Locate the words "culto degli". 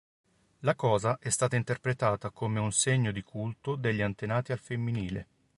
3.21-4.01